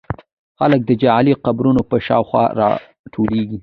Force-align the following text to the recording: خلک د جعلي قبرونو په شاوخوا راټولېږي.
خلک 0.59 0.81
د 0.85 0.91
جعلي 1.03 1.33
قبرونو 1.45 1.81
په 1.89 1.97
شاوخوا 2.05 2.43
راټولېږي. 2.59 3.57